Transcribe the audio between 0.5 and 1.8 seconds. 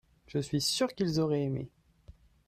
sûr qu'ils auraient aimé.